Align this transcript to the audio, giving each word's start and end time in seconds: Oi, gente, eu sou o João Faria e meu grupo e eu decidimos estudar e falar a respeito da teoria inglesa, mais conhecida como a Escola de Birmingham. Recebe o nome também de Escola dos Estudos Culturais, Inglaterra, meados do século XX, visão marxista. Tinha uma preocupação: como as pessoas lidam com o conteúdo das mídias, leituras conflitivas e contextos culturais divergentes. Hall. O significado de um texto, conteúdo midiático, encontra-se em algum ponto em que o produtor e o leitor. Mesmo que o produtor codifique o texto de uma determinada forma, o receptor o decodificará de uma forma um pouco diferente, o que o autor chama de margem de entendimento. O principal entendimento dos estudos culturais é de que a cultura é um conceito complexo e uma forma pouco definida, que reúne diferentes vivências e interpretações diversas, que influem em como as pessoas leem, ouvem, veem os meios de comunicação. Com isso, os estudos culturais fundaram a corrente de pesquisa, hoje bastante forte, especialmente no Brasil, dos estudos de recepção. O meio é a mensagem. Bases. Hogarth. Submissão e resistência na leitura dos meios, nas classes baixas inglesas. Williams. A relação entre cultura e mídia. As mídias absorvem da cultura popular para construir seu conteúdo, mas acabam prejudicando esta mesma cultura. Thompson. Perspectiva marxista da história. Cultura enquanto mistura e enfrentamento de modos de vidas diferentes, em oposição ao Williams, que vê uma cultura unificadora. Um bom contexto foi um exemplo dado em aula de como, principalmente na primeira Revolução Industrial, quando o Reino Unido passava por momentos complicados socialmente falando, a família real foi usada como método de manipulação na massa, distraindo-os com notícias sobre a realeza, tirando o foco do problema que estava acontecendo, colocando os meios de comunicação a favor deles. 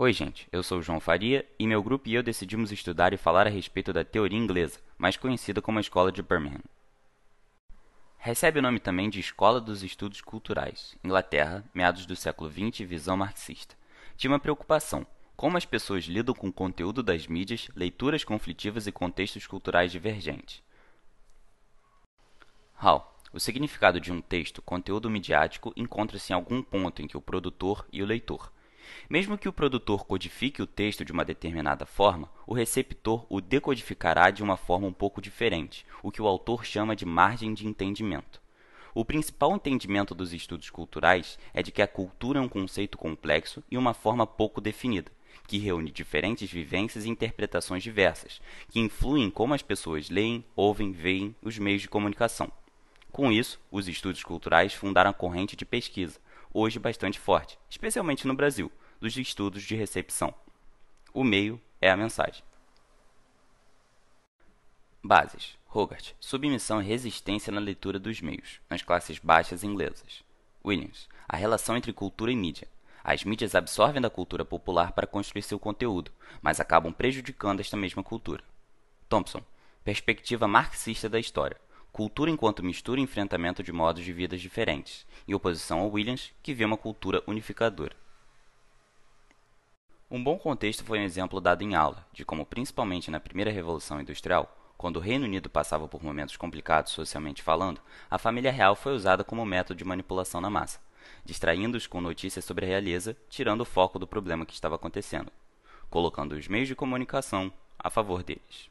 Oi, 0.00 0.12
gente, 0.12 0.46
eu 0.52 0.62
sou 0.62 0.78
o 0.78 0.82
João 0.82 1.00
Faria 1.00 1.44
e 1.58 1.66
meu 1.66 1.82
grupo 1.82 2.08
e 2.08 2.14
eu 2.14 2.22
decidimos 2.22 2.70
estudar 2.70 3.12
e 3.12 3.16
falar 3.16 3.48
a 3.48 3.50
respeito 3.50 3.92
da 3.92 4.04
teoria 4.04 4.38
inglesa, 4.38 4.78
mais 4.96 5.16
conhecida 5.16 5.60
como 5.60 5.78
a 5.78 5.80
Escola 5.80 6.12
de 6.12 6.22
Birmingham. 6.22 6.62
Recebe 8.16 8.60
o 8.60 8.62
nome 8.62 8.78
também 8.78 9.10
de 9.10 9.18
Escola 9.18 9.60
dos 9.60 9.82
Estudos 9.82 10.20
Culturais, 10.20 10.96
Inglaterra, 11.02 11.64
meados 11.74 12.06
do 12.06 12.14
século 12.14 12.48
XX, 12.48 12.86
visão 12.86 13.16
marxista. 13.16 13.74
Tinha 14.16 14.30
uma 14.30 14.38
preocupação: 14.38 15.04
como 15.36 15.56
as 15.56 15.64
pessoas 15.64 16.04
lidam 16.04 16.32
com 16.32 16.46
o 16.46 16.52
conteúdo 16.52 17.02
das 17.02 17.26
mídias, 17.26 17.68
leituras 17.74 18.22
conflitivas 18.22 18.86
e 18.86 18.92
contextos 18.92 19.48
culturais 19.48 19.90
divergentes. 19.90 20.62
Hall. 22.74 23.18
O 23.32 23.40
significado 23.40 23.98
de 24.00 24.12
um 24.12 24.20
texto, 24.20 24.62
conteúdo 24.62 25.10
midiático, 25.10 25.72
encontra-se 25.76 26.32
em 26.32 26.36
algum 26.36 26.62
ponto 26.62 27.02
em 27.02 27.08
que 27.08 27.16
o 27.16 27.20
produtor 27.20 27.84
e 27.92 28.00
o 28.00 28.06
leitor. 28.06 28.52
Mesmo 29.08 29.38
que 29.38 29.48
o 29.48 29.52
produtor 29.52 30.04
codifique 30.04 30.62
o 30.62 30.66
texto 30.66 31.04
de 31.04 31.12
uma 31.12 31.24
determinada 31.24 31.86
forma, 31.86 32.30
o 32.46 32.54
receptor 32.54 33.26
o 33.28 33.40
decodificará 33.40 34.30
de 34.30 34.42
uma 34.42 34.56
forma 34.56 34.86
um 34.86 34.92
pouco 34.92 35.20
diferente, 35.20 35.84
o 36.02 36.10
que 36.10 36.22
o 36.22 36.26
autor 36.26 36.64
chama 36.64 36.94
de 36.94 37.06
margem 37.06 37.54
de 37.54 37.66
entendimento. 37.66 38.40
O 38.94 39.04
principal 39.04 39.54
entendimento 39.54 40.14
dos 40.14 40.32
estudos 40.32 40.70
culturais 40.70 41.38
é 41.54 41.62
de 41.62 41.70
que 41.70 41.82
a 41.82 41.86
cultura 41.86 42.38
é 42.38 42.42
um 42.42 42.48
conceito 42.48 42.98
complexo 42.98 43.62
e 43.70 43.78
uma 43.78 43.94
forma 43.94 44.26
pouco 44.26 44.60
definida, 44.60 45.12
que 45.46 45.58
reúne 45.58 45.90
diferentes 45.90 46.50
vivências 46.50 47.04
e 47.04 47.08
interpretações 47.08 47.82
diversas, 47.82 48.40
que 48.68 48.80
influem 48.80 49.24
em 49.24 49.30
como 49.30 49.54
as 49.54 49.62
pessoas 49.62 50.10
leem, 50.10 50.44
ouvem, 50.56 50.92
veem 50.92 51.34
os 51.42 51.58
meios 51.58 51.82
de 51.82 51.88
comunicação. 51.88 52.50
Com 53.10 53.32
isso, 53.32 53.60
os 53.70 53.88
estudos 53.88 54.22
culturais 54.22 54.74
fundaram 54.74 55.10
a 55.10 55.14
corrente 55.14 55.56
de 55.56 55.64
pesquisa, 55.64 56.20
hoje 56.58 56.78
bastante 56.78 57.18
forte, 57.18 57.58
especialmente 57.70 58.26
no 58.26 58.34
Brasil, 58.34 58.70
dos 59.00 59.16
estudos 59.16 59.62
de 59.62 59.76
recepção. 59.76 60.34
O 61.14 61.22
meio 61.22 61.60
é 61.80 61.90
a 61.90 61.96
mensagem. 61.96 62.42
Bases. 65.02 65.56
Hogarth. 65.72 66.14
Submissão 66.18 66.82
e 66.82 66.84
resistência 66.84 67.52
na 67.52 67.60
leitura 67.60 67.98
dos 67.98 68.20
meios, 68.20 68.60
nas 68.68 68.82
classes 68.82 69.18
baixas 69.18 69.62
inglesas. 69.62 70.24
Williams. 70.64 71.08
A 71.28 71.36
relação 71.36 71.76
entre 71.76 71.92
cultura 71.92 72.32
e 72.32 72.36
mídia. 72.36 72.66
As 73.04 73.22
mídias 73.22 73.54
absorvem 73.54 74.02
da 74.02 74.10
cultura 74.10 74.44
popular 74.44 74.92
para 74.92 75.06
construir 75.06 75.42
seu 75.42 75.58
conteúdo, 75.58 76.10
mas 76.42 76.58
acabam 76.58 76.92
prejudicando 76.92 77.60
esta 77.60 77.76
mesma 77.76 78.02
cultura. 78.02 78.42
Thompson. 79.08 79.42
Perspectiva 79.84 80.48
marxista 80.48 81.08
da 81.08 81.18
história. 81.20 81.56
Cultura 81.98 82.30
enquanto 82.30 82.62
mistura 82.62 83.00
e 83.00 83.02
enfrentamento 83.02 83.60
de 83.60 83.72
modos 83.72 84.04
de 84.04 84.12
vidas 84.12 84.40
diferentes, 84.40 85.04
em 85.26 85.34
oposição 85.34 85.80
ao 85.80 85.90
Williams, 85.90 86.32
que 86.40 86.54
vê 86.54 86.64
uma 86.64 86.76
cultura 86.76 87.24
unificadora. 87.26 87.96
Um 90.08 90.22
bom 90.22 90.38
contexto 90.38 90.84
foi 90.84 91.00
um 91.00 91.02
exemplo 91.02 91.40
dado 91.40 91.62
em 91.62 91.74
aula 91.74 92.06
de 92.12 92.24
como, 92.24 92.46
principalmente 92.46 93.10
na 93.10 93.18
primeira 93.18 93.50
Revolução 93.50 94.00
Industrial, 94.00 94.48
quando 94.76 94.98
o 94.98 95.00
Reino 95.00 95.24
Unido 95.24 95.50
passava 95.50 95.88
por 95.88 96.00
momentos 96.00 96.36
complicados 96.36 96.92
socialmente 96.92 97.42
falando, 97.42 97.80
a 98.08 98.16
família 98.16 98.52
real 98.52 98.76
foi 98.76 98.94
usada 98.94 99.24
como 99.24 99.44
método 99.44 99.78
de 99.78 99.84
manipulação 99.84 100.40
na 100.40 100.48
massa, 100.48 100.78
distraindo-os 101.24 101.88
com 101.88 102.00
notícias 102.00 102.44
sobre 102.44 102.64
a 102.64 102.68
realeza, 102.68 103.16
tirando 103.28 103.62
o 103.62 103.64
foco 103.64 103.98
do 103.98 104.06
problema 104.06 104.46
que 104.46 104.54
estava 104.54 104.76
acontecendo, 104.76 105.32
colocando 105.90 106.36
os 106.36 106.46
meios 106.46 106.68
de 106.68 106.76
comunicação 106.76 107.52
a 107.76 107.90
favor 107.90 108.22
deles. 108.22 108.70